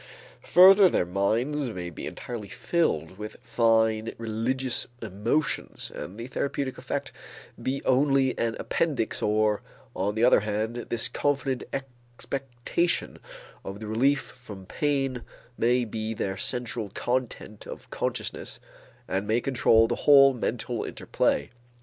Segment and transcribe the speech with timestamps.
[0.45, 7.11] Further their minds may be entirely filled with fine religious emotions and the therapeutic effect
[7.61, 9.61] be only an appendix or,
[9.95, 13.19] on the other hand, this confident expectation
[13.63, 15.21] of the relief from pain
[15.55, 18.59] may be their central content of consciousness
[19.07, 21.51] and may control the whole mental interplay.